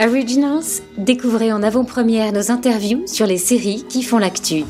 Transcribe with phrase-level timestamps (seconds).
[0.00, 4.64] Originals, découvrez en avant-première nos interviews sur les séries qui font l'actu.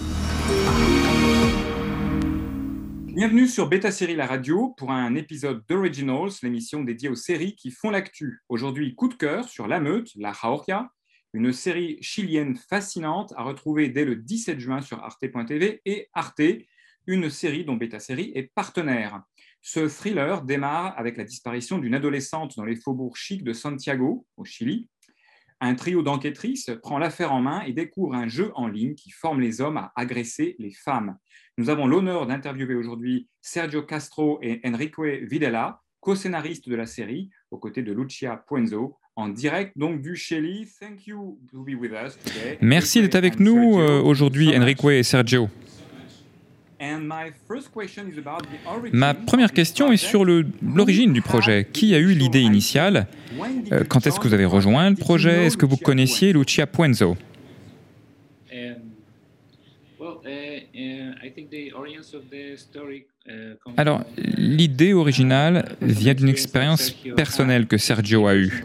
[3.15, 7.71] Bienvenue sur Beta Série La Radio pour un épisode d'Originals, l'émission dédiée aux séries qui
[7.71, 8.43] font l'actu.
[8.49, 10.91] Aujourd'hui, coup de cœur sur La Meute, La Jauria,
[11.33, 16.43] une série chilienne fascinante à retrouver dès le 17 juin sur arte.tv et Arte,
[17.07, 19.23] une série dont Beta Série est partenaire.
[19.67, 24.45] Ce thriller démarre avec la disparition d'une adolescente dans les faubourgs chics de Santiago, au
[24.45, 24.91] Chili.
[25.59, 29.41] Un trio d'enquêtrices prend l'affaire en main et découvre un jeu en ligne qui forme
[29.41, 31.17] les hommes à agresser les femmes.
[31.57, 37.57] Nous avons l'honneur d'interviewer aujourd'hui Sergio Castro et Enrique Videla, co-scénaristes de la série, aux
[37.57, 40.69] côtés de Lucia Puenzo, en direct donc du Chili.
[40.79, 42.59] Thank you to be with us today.
[42.61, 45.49] Merci d'être avec nous euh, aujourd'hui, Enrique et Sergio.
[48.93, 51.67] Ma première question est sur l'origine du projet.
[51.73, 53.07] Qui a eu l'idée initiale?
[53.73, 55.47] euh, Quand est-ce que vous avez rejoint le projet?
[55.47, 57.17] Est-ce que vous connaissiez Lucia Puenzo?
[63.77, 68.63] Alors, l'idée originale vient d'une expérience personnelle que Sergio a eue.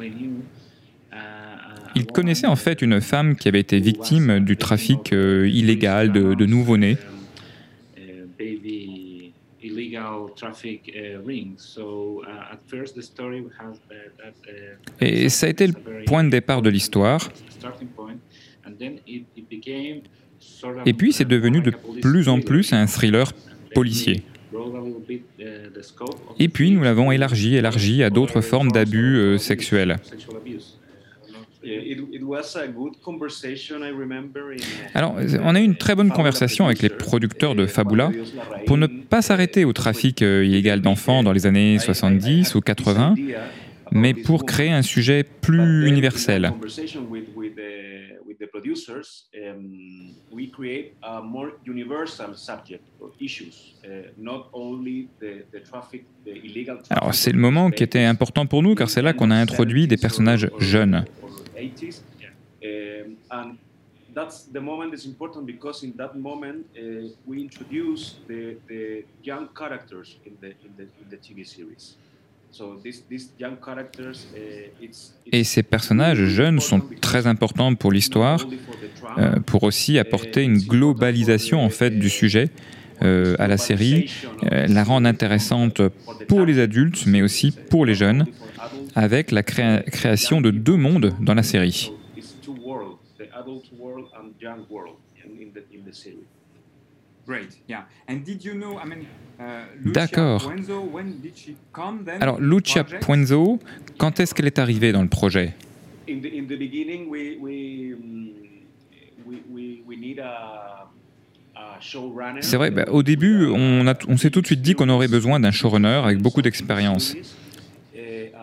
[1.95, 6.33] Il connaissait en fait une femme qui avait été victime du trafic euh, illégal de,
[6.35, 6.97] de nouveau-nés.
[15.01, 15.73] Et ça a été le
[16.05, 17.29] point de départ de l'histoire.
[20.85, 23.33] Et puis c'est devenu de plus en plus un thriller
[23.73, 24.23] policier.
[26.39, 29.97] Et puis nous l'avons élargi, élargi à d'autres formes d'abus euh, sexuels.
[34.93, 38.11] Alors, on a eu une très bonne conversation avec les producteurs de Fabula
[38.65, 43.15] pour ne pas s'arrêter au trafic euh, illégal d'enfants dans les années 70 ou 80,
[43.91, 46.51] mais pour créer un sujet plus universel.
[56.89, 59.87] Alors c'est le moment qui était important pour nous car c'est là qu'on a introduit
[59.87, 61.05] des personnages jeunes.
[64.13, 69.47] That's the moment is important because in that moment uh, we introduce the, the young
[69.55, 71.97] characters in the, in the, in the TV series.
[75.31, 78.39] Et ces personnages jeunes sont très importants pour l'histoire,
[79.19, 82.49] euh, pour aussi apporter une globalisation en fait du sujet
[83.01, 84.11] euh, à la série,
[84.51, 85.81] euh, la rendre intéressante
[86.27, 88.25] pour les adultes, mais aussi pour les jeunes,
[88.95, 91.91] avec la création de deux mondes dans la série.
[99.85, 100.51] D'accord.
[102.19, 103.59] Alors, Lucia Puenzo,
[103.97, 105.53] quand est-ce qu'elle est arrivée dans le projet?
[112.41, 115.39] C'est vrai, bah, au début, on, on s'est tout de suite dit qu'on aurait besoin
[115.39, 117.15] d'un showrunner avec beaucoup d'expérience.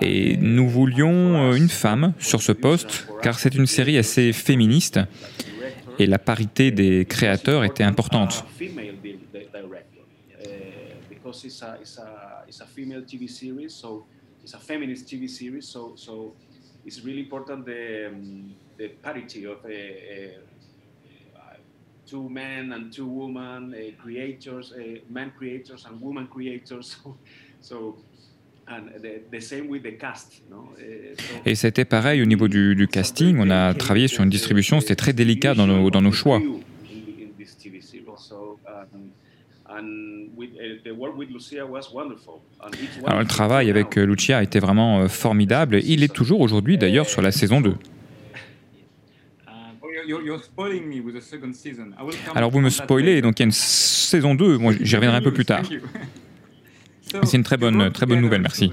[0.03, 5.01] Et nous voulions euh, une femme sur ce poste, car c'est une série assez féministe,
[5.99, 8.45] et la parité des créateurs était importante.
[16.87, 20.39] it's really important the, um, the parity of uh, uh,
[22.07, 26.99] two men and two women uh, creators, uh, men creators and women creators.
[27.61, 27.97] so,
[28.69, 30.71] and the, the same with the cast, no?
[30.79, 33.39] Uh, so Et c'était pareil au niveau du, du casting.
[33.39, 36.41] On a travaillé sur une distribution, c'était très délicat dans nos, dans nos choix.
[43.05, 45.81] Alors le travail avec euh, Lucia a été vraiment euh, formidable.
[45.85, 47.75] Il est toujours aujourd'hui d'ailleurs sur la saison 2.
[52.35, 55.23] Alors vous me spoilez, donc il y a une saison 2, moi j'y reviendrai un
[55.23, 55.63] peu plus tard.
[57.23, 58.71] C'est une très bonne, très bonne nouvelle, merci.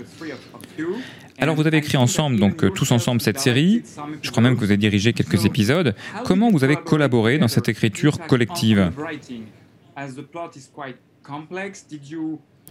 [1.37, 3.83] Alors vous avez écrit ensemble, donc euh, tous ensemble, cette série.
[4.21, 5.95] Je crois même que vous avez dirigé quelques épisodes.
[6.25, 8.91] Comment vous avez collaboré dans cette écriture collective?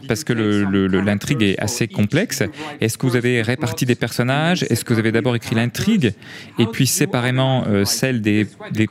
[0.09, 2.43] Parce que l'intrigue est assez complexe.
[2.81, 4.65] Est-ce que vous avez réparti des personnages?
[4.65, 6.15] Est-ce que vous avez d'abord écrit l'intrigue?
[6.59, 8.47] Et puis séparément euh, celle des,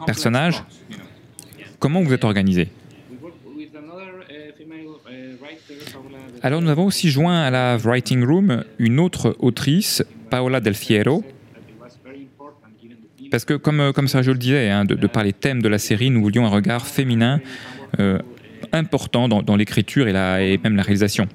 [0.06, 0.63] personnages
[1.80, 2.69] Comment vous êtes organisé?
[6.44, 11.24] Alors nous avons aussi joint à la Writing Room une autre autrice, Paola Del Fiero,
[13.30, 16.09] parce que comme, comme Sergio le disait, hein, de, par les thèmes de la série,
[16.09, 17.39] nous voulions un regard féminin
[18.00, 18.19] euh,
[18.74, 21.28] important dans, l'écriture et, et même la réalisation.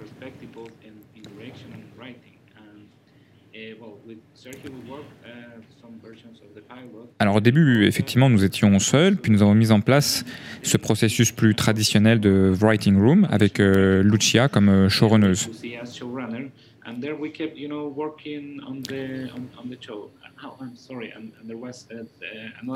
[7.19, 10.25] Alors au début, effectivement, nous étions seuls, puis nous avons mis en place
[10.63, 15.49] ce processus plus traditionnel de writing room avec euh, Lucia comme euh, showrunneuse.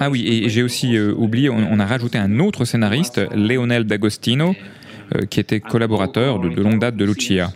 [0.01, 4.55] Ah oui, et j'ai aussi euh, oublié, on, a rajouté un autre scénariste, Leonel D'Agostino,
[5.15, 7.53] euh, qui était collaborateur de, de longue date de Lucia.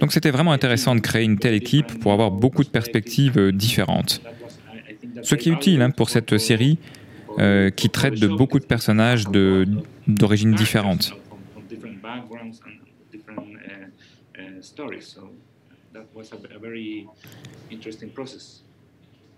[0.00, 3.52] Donc c'était vraiment intéressant de créer une telle équipe pour avoir beaucoup de perspectives euh,
[3.52, 4.22] différentes.
[5.22, 6.78] Ce qui est utile hein, pour cette série
[7.38, 9.24] euh, qui traite de beaucoup de personnages
[10.06, 11.12] d'origines différentes.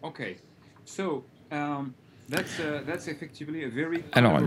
[0.03, 0.37] Okay.
[0.85, 1.94] So, um,
[4.12, 4.41] alors,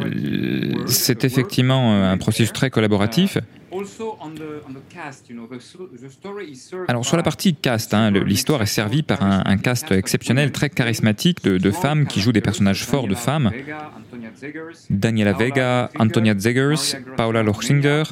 [0.88, 3.38] c'est effectivement euh, un processus très collaboratif.
[6.88, 11.44] Alors, sur la partie cast, hein, l'histoire est servie par un, cast exceptionnel, très charismatique
[11.44, 13.52] de, femmes qui jouent des personnages forts de femmes.
[14.90, 18.04] Daniela Vega, Antonia Zegers, Paula Lochinger,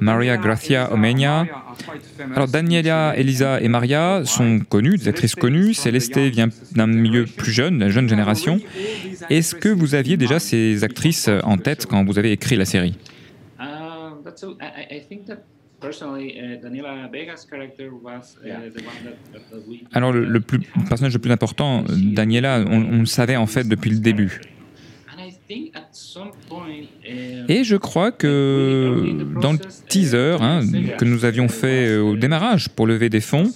[0.00, 1.46] Maria Gracia Omenia.
[2.34, 5.74] Alors Daniela, Elisa et Maria sont connues, des actrices connues.
[5.74, 8.60] Céleste vient d'un milieu plus jeune, d'une jeune génération.
[9.28, 12.96] Est-ce que vous aviez déjà ces actrices en tête quand vous avez écrit la série?
[19.92, 23.98] Alors le, plus, personnage le plus important, Daniela, on le savait en fait depuis le
[23.98, 24.40] début.
[27.48, 30.60] Et je crois que dans le teaser hein,
[30.98, 33.50] que nous avions fait euh, au démarrage pour lever des fonds,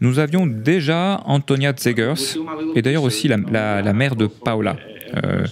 [0.00, 2.38] nous avions déjà Antonia Zegers
[2.74, 4.76] et d'ailleurs aussi la, la, la, mère de Paula.
[5.24, 5.46] Euh,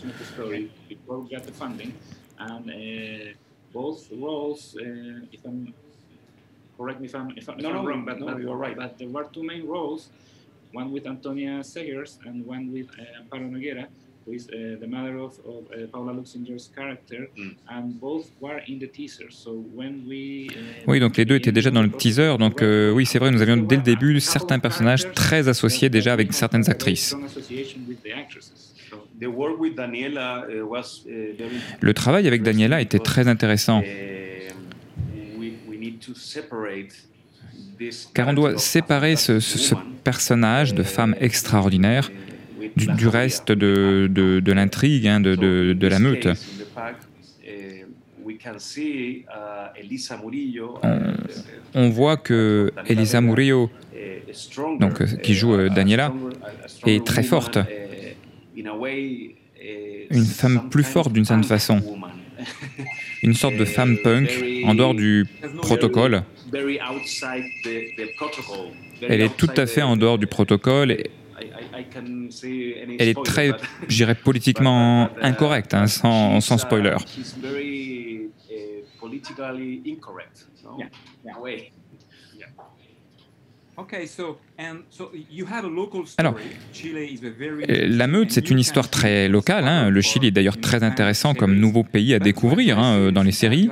[6.76, 8.76] correct me if I'm, if I'm, no, no, wrong, but, no, but, you're right.
[8.76, 10.10] but there were two main roles,
[10.72, 13.86] one with Antonia Segers and one with uh, Paula Noguera.
[20.86, 22.36] Oui, donc les deux étaient déjà dans le teaser.
[22.38, 26.12] Donc euh, oui, c'est vrai, nous avions dès le début certains personnages très associés déjà
[26.12, 27.14] avec certaines actrices.
[29.20, 29.26] Uh,
[31.06, 31.34] uh,
[31.80, 33.82] le travail avec Daniela était très intéressant.
[38.14, 39.74] Car on doit séparer ce, ce
[40.04, 42.10] personnage de femme extraordinaire
[42.76, 46.28] du, reste de, de, de l'intrigue, hein, de, de, la meute.
[51.74, 53.70] On, voit que Elisa Murillo,
[54.80, 56.12] donc, qui joue euh, Daniela,
[56.86, 57.58] est très forte.
[60.10, 61.82] Une femme plus forte d'une certaine façon.
[63.22, 64.30] Une sorte de femme punk
[64.64, 65.26] en dehors du
[65.60, 66.22] protocole.
[69.02, 70.96] Elle est tout à fait en dehors du protocole
[72.98, 73.52] elle est très,
[73.88, 76.96] j'irais, politiquement incorrecte, hein, sans, sans spoiler.
[86.18, 86.34] Alors,
[87.68, 89.68] la meute, c'est une histoire très locale.
[89.68, 89.88] Hein.
[89.88, 93.32] Le Chili est d'ailleurs très intéressant comme nouveau pays à découvrir hein, euh, dans les
[93.32, 93.70] séries,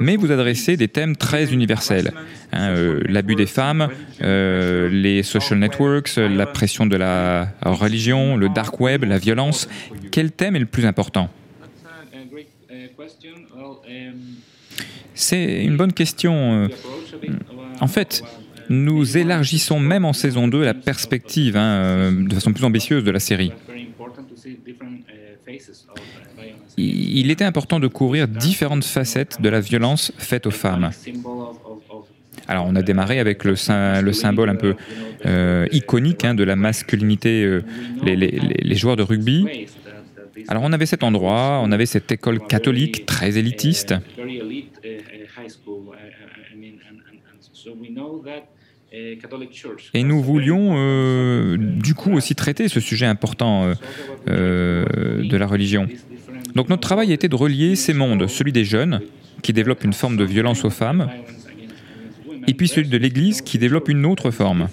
[0.00, 2.12] mais vous adressez des thèmes très universels.
[2.52, 3.88] Hein, euh, l'abus des femmes,
[4.20, 9.66] euh, les social networks, la pression de la religion, le dark web, la violence.
[10.10, 11.30] Quel thème est le plus important?
[15.14, 16.68] C'est une bonne question.
[17.80, 18.22] En fait,
[18.72, 23.10] nous élargissons même en saison 2 la perspective hein, euh, de façon plus ambitieuse de
[23.10, 23.52] la série.
[26.78, 30.90] Il était important de couvrir différentes facettes de la violence faite aux femmes.
[32.48, 33.52] Alors on a démarré avec le,
[34.00, 34.74] le symbole un peu
[35.26, 37.62] euh, iconique hein, de la masculinité, euh,
[38.02, 39.68] les, les, joueurs de rugby.
[40.48, 43.94] Alors on avait cet endroit, on avait cette école catholique très élitiste.
[49.94, 53.74] Et nous voulions euh, du coup aussi traiter ce sujet important euh,
[54.28, 55.88] euh, de la religion.
[56.54, 59.00] Donc notre travail était de relier ces mondes, celui des jeunes,
[59.42, 61.08] qui développent une forme de violence aux femmes,
[62.46, 64.68] et puis celui de l'Église, qui développe une autre forme.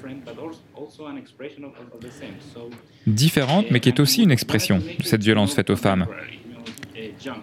[3.07, 6.07] Différente, mais qui est aussi une expression de cette violence faite aux femmes.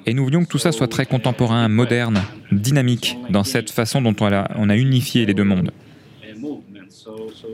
[0.04, 4.14] Et nous voulions que tout ça soit très contemporain, moderne, dynamique, dans cette façon dont
[4.21, 5.71] on a, on a unifié les deux mondes.
[7.26, 7.49] So, so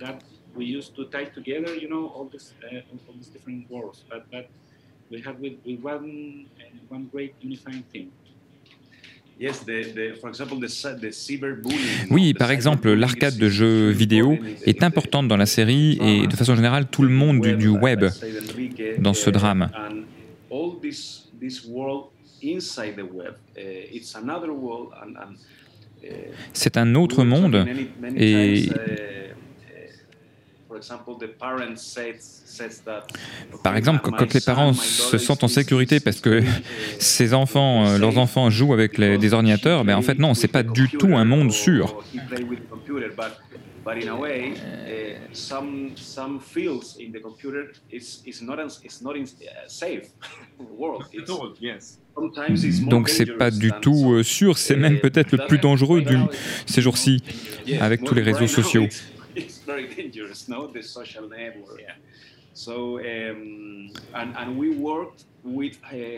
[0.00, 0.22] that
[0.54, 2.76] we used to tie together, you know, all this, uh,
[3.08, 4.04] all these different worlds.
[4.08, 4.48] But, but
[5.10, 8.10] we had with, with one, uh, one great unifying theme.
[12.10, 16.54] Oui, par exemple, l'arcade de jeux vidéo est importante dans la série et de façon
[16.54, 18.04] générale tout le monde du, web
[18.98, 19.68] dans ce drame.
[26.52, 27.66] C'est un autre monde.
[28.16, 28.68] et
[33.62, 36.42] par exemple, quand les parents se sentent en sécurité parce que
[36.98, 40.62] ces enfants, euh, leurs enfants jouent avec des ordinateurs, ben en fait non, c'est pas
[40.62, 42.02] du tout un monde sûr.
[52.86, 56.02] Donc c'est pas du tout euh, sûr, c'est même peut-être le plus dangereux
[56.66, 57.22] ces jours-ci,
[57.80, 58.86] avec tous les réseaux sociaux.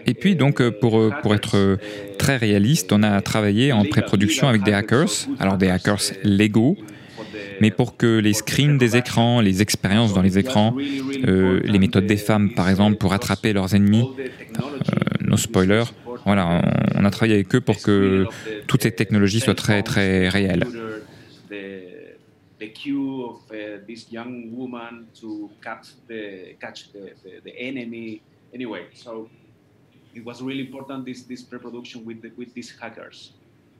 [0.06, 1.78] Et puis donc euh, pour, euh, pour être
[2.18, 6.76] très réaliste, on a travaillé en pré-production avec des hackers, alors des hackers légaux,
[7.60, 12.18] mais pour que les screens des écrans, les expériences dans les écrans, les méthodes des
[12.18, 14.04] femmes par exemple pour attraper leurs ennemis,
[15.36, 15.92] nos spoilers,
[16.24, 16.46] voilà,
[16.94, 18.26] on, on, a travaillé avec eux pour que
[18.66, 20.64] toutes ces technologies soient très très réelles.
[22.58, 23.42] the cue of
[23.86, 28.22] this young woman to catch the catch the, the, the, enemy.
[28.54, 29.28] Anyway so
[30.14, 33.32] it was really important this this pre-production with the, with these hackers.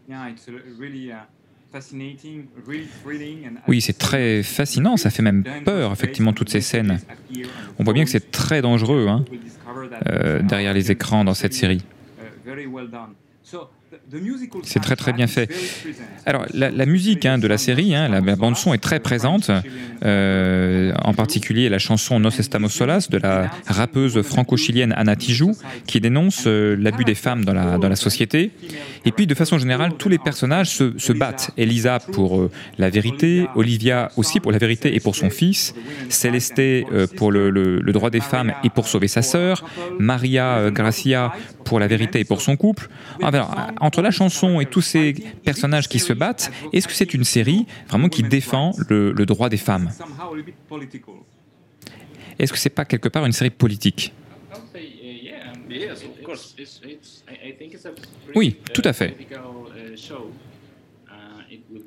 [0.07, 1.21] Yeah it's really uh,
[3.69, 7.01] Oui, c'est très fascinant, ça fait même peur, effectivement, toutes ces scènes.
[7.79, 9.25] On voit bien que c'est très dangereux hein,
[10.09, 11.83] euh, derrière les écrans dans cette série.
[14.63, 15.51] C'est très très bien fait.
[16.27, 19.51] Alors la, musique hein, de la série, hein, la, bande son est très présente,
[20.05, 25.53] euh, en particulier la chanson Nos Estamos Solas de la rappeuse franco-chilienne Anna Tijoux,
[25.87, 28.51] qui dénonce euh, l'abus des femmes dans la, dans la société.
[29.05, 31.51] Et puis de façon générale, tous les personnages se, battent.
[31.57, 35.75] Elisa pour euh, la vérité, Olivia aussi pour la vérité et pour son fils,
[36.09, 36.61] Céleste
[37.17, 39.65] pour le, le, droit des femmes et pour sauver sa sœur,
[39.99, 41.33] Maria Gracia
[41.65, 42.89] pour la vérité et pour son couple.
[43.81, 45.15] Entre la chanson et tous ces
[45.45, 49.57] personnages qui se battent, est-ce que c'est une série vraiment qui défend le, droit des
[49.57, 49.91] femmes?
[52.39, 54.13] Est-ce que c'est pas quelque part une série politique?
[58.35, 59.17] Oui, tout à fait.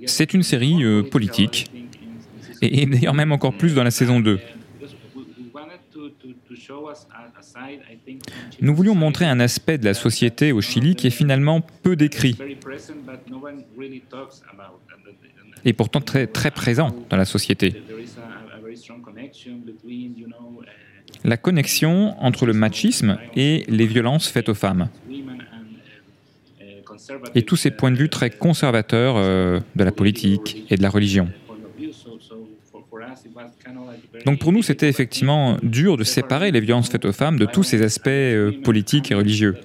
[0.06, 1.72] C'est une série euh, politique,
[2.62, 4.40] et, et d'ailleurs même encore plus dans la saison 2.
[8.62, 12.38] Nous voulions montrer un aspect de la société au Chili qui est finalement peu décrit
[15.66, 17.82] et pourtant très, très présent dans la société.
[21.24, 24.90] La connexion entre le machisme et les violences faites aux femmes.
[27.36, 30.90] Et tous ces points de vue très conservateurs euh, de la politique et de la
[30.90, 31.30] religion.
[34.26, 37.64] Donc pour nous, c'était effectivement dur de séparer les violences faites aux femmes de tous
[37.64, 39.56] ces aspects euh, politiques et religieux.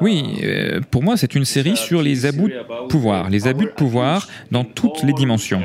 [0.00, 3.70] Oui, euh, pour moi, c'est une série sur les abus de pouvoir, les abus de
[3.70, 5.62] pouvoir dans toutes les dimensions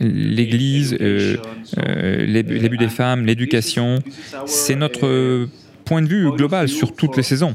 [0.00, 1.36] l'Église, euh,
[1.78, 3.98] euh, l'abus des femmes, l'éducation.
[4.46, 5.48] C'est notre
[5.84, 7.54] point de vue global sur toutes les saisons.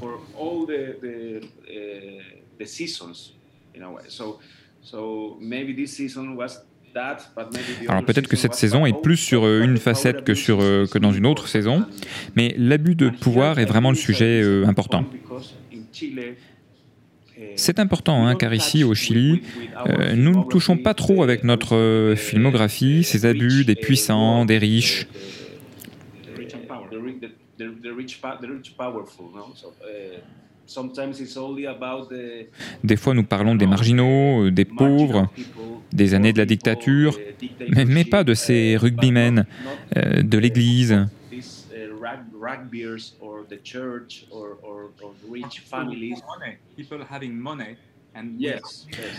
[7.87, 11.11] Alors peut-être que cette saison est plus sur euh, une facette que, sur, que dans
[11.11, 11.85] une autre saison,
[12.35, 15.05] mais l'abus de pouvoir est vraiment le sujet important.
[17.55, 19.41] C'est important, hein, car ici, au Chili,
[19.87, 24.57] euh, nous ne touchons pas trop avec notre euh, filmographie ces abus des puissants, des
[24.57, 25.07] riches.
[32.83, 35.29] Des fois, nous parlons des marginaux, euh, des pauvres,
[35.93, 37.19] des années de la dictature,
[37.69, 39.45] mais, pas de ces rugbymen,
[39.95, 41.07] de l'Église.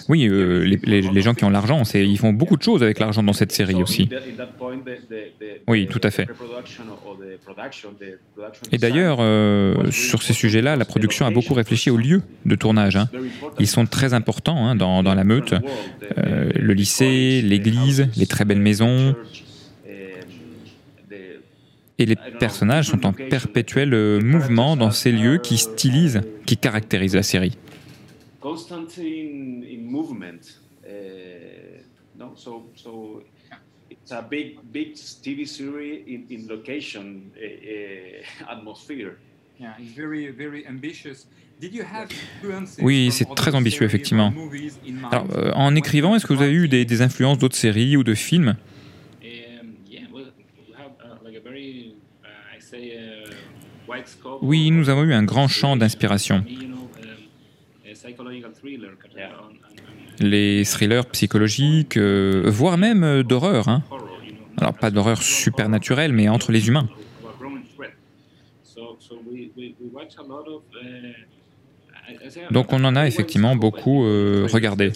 [0.09, 3.33] Oui, euh, les, gens qui ont l'argent, ils font beaucoup de choses avec l'argent dans
[3.33, 4.09] cette série aussi.
[5.69, 6.27] Oui, tout à fait.
[8.73, 12.97] Et d'ailleurs, euh, sur ces sujets-là, la production a beaucoup réfléchi aux lieux de tournage.
[12.97, 13.09] Hein.
[13.61, 15.55] Ils sont très importants hein, dans, la meute.
[16.19, 19.15] Euh, le lycée, l'église, les très belles maisons,
[21.99, 27.17] et les personnages sont en perpétuel euh, mouvement dans ces lieux qui stylisent, qui caractérisent
[27.17, 27.57] la série.
[32.19, 33.23] No, so so
[33.89, 37.31] it's a big big TV series in, in location
[38.49, 39.19] atmosphere.
[39.61, 41.29] Yeah, it's very very ambitious.
[42.81, 44.33] Oui, c'est très ambitieux, effectivement.
[45.11, 48.05] Alors, euh, en écrivant, est-ce que vous avez eu des, des influences d'autres séries ou
[48.05, 48.57] de films?
[54.43, 56.45] Oui, nous avons eu un grand champ d'inspiration.
[60.21, 63.69] Les thrillers psychologiques, euh, voire même euh, d'horreur.
[63.69, 63.85] Hein.
[64.57, 66.89] Alors, pas d'horreur supernaturelle, mais entre les humains.
[72.51, 74.93] Donc on en a effectivement beaucoup euh, regardé.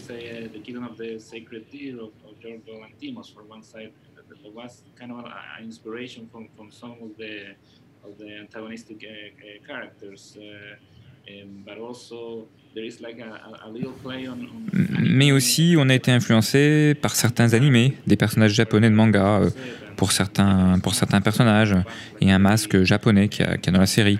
[15.01, 19.51] Mais aussi, on a été influencé par certains animés, des personnages japonais de manga, euh,
[19.97, 21.77] pour certains, pour certains personnages,
[22.21, 24.19] et un masque japonais qui a, qui a dans la série.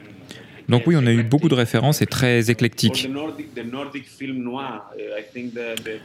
[0.69, 3.09] Donc oui, on a eu beaucoup de références et très éclectiques.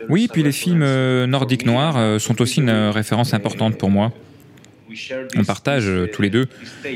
[0.09, 4.11] Oui, puis les films euh, nordiques noirs euh, sont aussi une référence importante pour moi.
[5.35, 6.47] On partage euh, tous les deux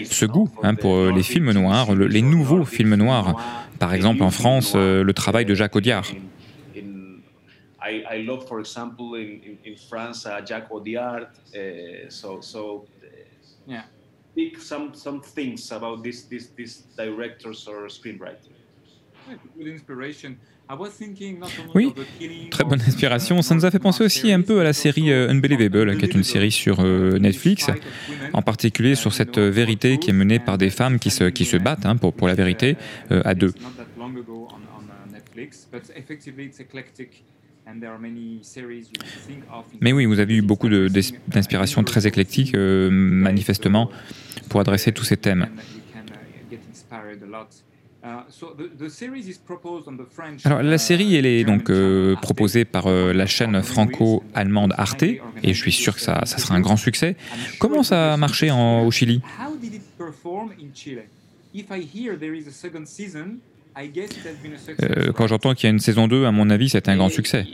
[0.06, 3.36] ce goût hein, pour les films noirs, les nouveaux films noirs.
[3.80, 6.06] Par exemple, en France, le travail de Jacques Audiard.
[14.36, 18.62] Pick some some things about this this this directors or screenwriters.
[21.76, 21.94] Oui,
[22.50, 23.42] très bonne inspiration.
[23.42, 26.14] Ça nous a fait penser aussi un peu à la série euh, Unbelievable, qui est
[26.14, 27.68] une série sur euh, Netflix,
[28.32, 31.44] en particulier sur cette euh, vérité qui est menée par des femmes qui se, qui
[31.44, 32.78] se battent hein, pour, pour la vérité
[33.10, 33.54] à deux.
[39.82, 43.90] Mais oui, vous avez eu beaucoup d'inspiration très éclectique, euh, manifestement,
[44.50, 45.48] pour adresser tous ces thèmes.
[50.44, 55.22] Alors la série, elle est donc euh, proposée par euh, la chaîne franco-allemande Arte, et
[55.44, 57.16] je suis sûr que ça, ça sera un grand succès.
[57.60, 59.22] Comment ça a marché en, au Chili?
[64.84, 67.10] Euh, quand j'entends qu'il y a une saison 2, à mon avis, c'est un grand
[67.10, 67.46] succès.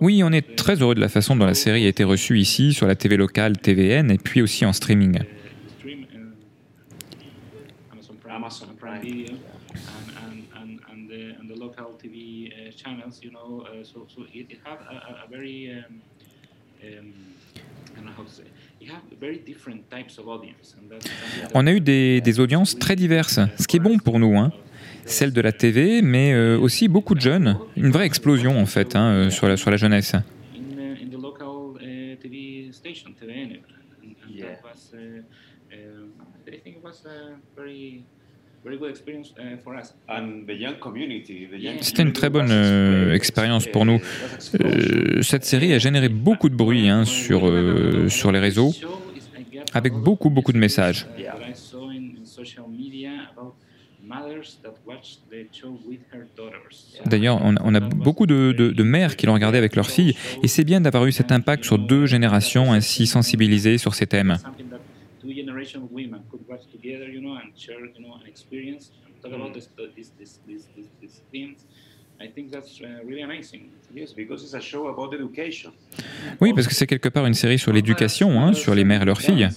[0.00, 2.72] Oui, on est très heureux de la façon dont la série a été reçue ici,
[2.72, 5.18] sur la TV locale TVN, et puis aussi en streaming.
[21.54, 24.36] On a eu des, audiences très diverses, ce qui est bon pour nous.
[24.38, 24.52] Hein.
[25.06, 27.58] Celle de la TV, mais euh, aussi beaucoup de jeunes.
[27.76, 30.14] Une vraie explosion en fait hein, euh, sur, la, sur la jeunesse.
[41.80, 44.00] C'était une très bonne euh, expérience pour nous.
[44.60, 48.72] Euh, cette série a généré beaucoup de bruit hein, sur, euh, sur les réseaux,
[49.74, 51.06] avec beaucoup, beaucoup de messages.
[57.06, 60.64] D'ailleurs, on, a beaucoup de, de mères qui l'ont regardé avec leurs filles, et c'est
[60.64, 64.38] bien d'avoir eu cet impact sur deux générations ainsi sensibilisées sur ces thèmes.
[76.40, 79.04] Oui, parce que c'est quelque part une série sur l'éducation, hein, sur les mères et
[79.06, 79.48] leurs filles.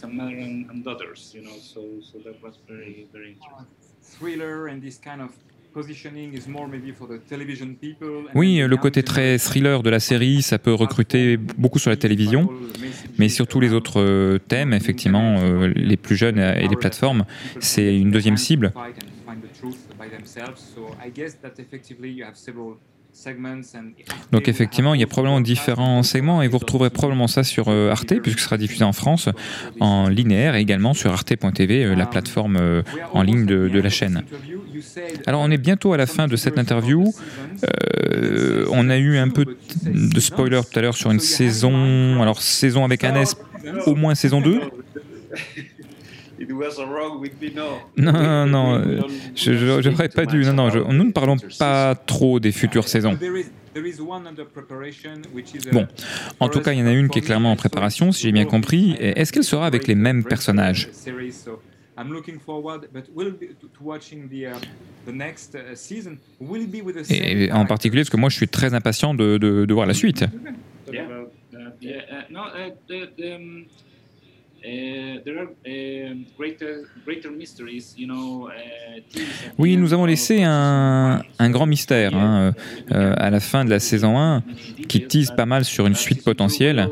[8.35, 12.49] Oui, le côté très thriller de la série, ça peut recruter beaucoup sur la télévision,
[13.17, 17.25] mais surtout les autres euh, thèmes, effectivement, euh, les plus jeunes et les plateformes,
[17.59, 18.73] c'est une deuxième cible.
[24.31, 27.89] Donc effectivement, il y a probablement différents segments et vous retrouverez probablement ça sur euh,
[27.89, 29.29] Arte puisque ce sera diffusé en France
[29.79, 34.23] en linéaire et également sur arte.tv, la plateforme en ligne de la chaîne.
[35.25, 37.13] Alors on est bientôt à la fin de cette interview.
[37.63, 39.45] Euh, on a eu un peu
[39.83, 42.21] de spoiler tout à l'heure sur une saison.
[42.21, 43.35] Alors saison avec un S,
[43.85, 44.61] au moins saison 2
[47.97, 50.43] non, non, non, je n'aurais pas dû.
[50.45, 53.17] Non, non, nous ne parlons pas trop des futures saisons.
[55.71, 55.87] Bon,
[56.39, 58.31] en tout cas, il y en a une qui est clairement en préparation, si j'ai
[58.31, 58.95] bien compris.
[58.99, 60.89] Est-ce qu'elle sera avec les mêmes personnages?
[67.11, 69.93] Et en particulier, parce que moi, je suis très impatient de, de, de voir la
[69.93, 70.23] suite.
[79.57, 82.53] Oui, nous avons laissé un, un grand mystère hein,
[82.91, 84.43] euh, à la fin de la saison 1
[84.89, 86.87] qui tease pas mal sur une suite potentielle.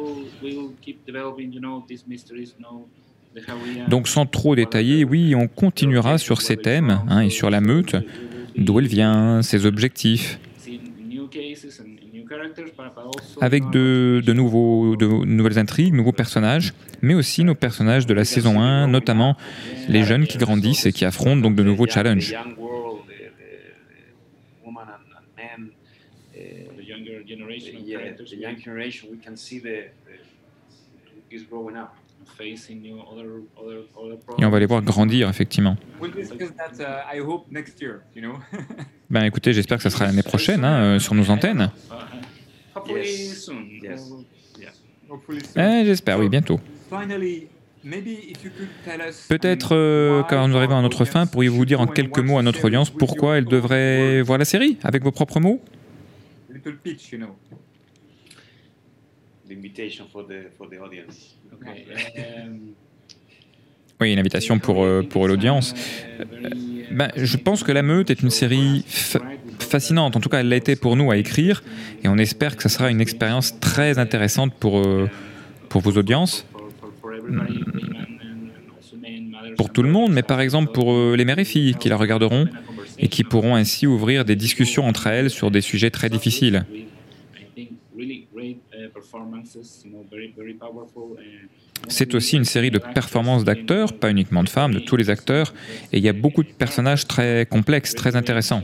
[3.87, 7.95] Donc sans trop détailler, oui, on continuera sur ces thèmes hein, et sur la meute,
[8.57, 10.39] d'où elle vient, ses objectifs.
[13.41, 18.25] Avec de, de, nouveaux, de nouvelles intrigues, nouveaux personnages, mais aussi nos personnages de la
[18.25, 19.35] saison 1, notamment
[19.87, 22.35] les jeunes qui grandissent et qui affrontent donc de nouveaux challenges.
[34.37, 35.77] Et on va les voir grandir, effectivement.
[39.09, 41.71] ben écoutez, j'espère que ça sera l'année prochaine hein, euh, sur nos antennes.
[45.55, 46.59] Eh, j'espère, oui, bientôt.
[49.29, 52.65] Peut-être, euh, quand nous arrivons à notre fin, pourriez-vous dire en quelques mots à notre
[52.65, 55.61] audience pourquoi elle devrait voir la série, avec vos propres mots?
[64.01, 65.73] Oui, une invitation pour, euh, pour l'audience.
[66.91, 68.83] Ben, je pense que La Meute est une série
[69.59, 70.17] fascinante.
[70.17, 71.63] En tout cas, elle l'a été pour nous à écrire.
[72.03, 75.09] Et on espère que ça sera une expérience très intéressante pour, euh,
[75.69, 76.45] pour vos audiences.
[79.57, 82.47] Pour tout le monde, mais par exemple pour les mères et filles qui la regarderont
[82.99, 86.65] et qui pourront ainsi ouvrir des discussions entre elles sur des sujets très difficiles.
[91.87, 95.53] C'est aussi une série de performances d'acteurs, pas uniquement de femmes, de tous les acteurs,
[95.91, 98.63] et il y a beaucoup de personnages très complexes, très intéressants.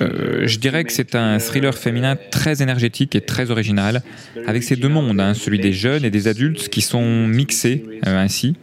[0.00, 4.02] Euh, je dirais que c'est un thriller féminin très énergétique et très original,
[4.46, 8.18] avec ces deux mondes, hein, celui des jeunes et des adultes qui sont mixés euh,
[8.18, 8.54] ainsi.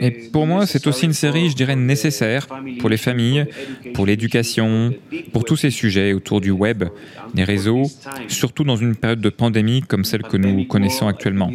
[0.00, 2.46] Et pour moi, c'est aussi une série, je dirais, nécessaire
[2.78, 3.46] pour les familles,
[3.94, 4.94] pour l'éducation,
[5.32, 6.84] pour tous ces sujets autour du web,
[7.34, 7.84] des réseaux,
[8.28, 11.50] surtout dans une période de pandémie comme celle que nous connaissons actuellement.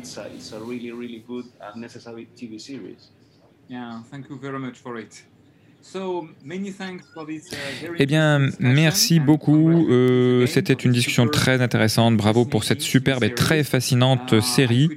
[7.99, 9.89] Eh bien, merci beaucoup.
[9.89, 12.15] Euh, C'était une discussion très intéressante.
[12.15, 14.89] Bravo pour cette superbe et très fascinante uh, série.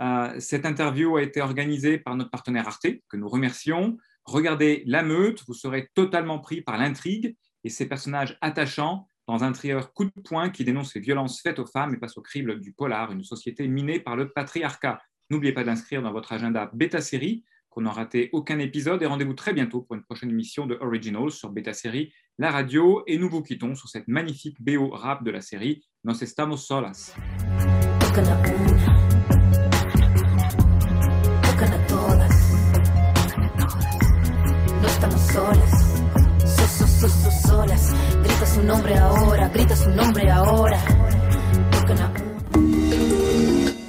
[0.00, 3.96] Uh, cette interview a été organisée par notre partenaire Arte, que nous remercions.
[4.24, 9.50] Regardez La Meute, vous serez totalement pris par l'intrigue et ces personnages attachants dans un
[9.50, 12.60] trieur coup de poing qui dénonce les violences faites aux femmes et passe au crible
[12.60, 15.00] du polar, une société minée par le patriarcat.
[15.30, 17.44] N'oubliez pas d'inscrire dans votre agenda Beta Série
[17.76, 21.30] pour n'en rater aucun épisode et rendez-vous très bientôt pour une prochaine émission de Originals
[21.30, 23.02] sur Beta Série, la radio.
[23.06, 27.14] Et nous vous quittons sur cette magnifique BO rap de la série Nos estamos solas.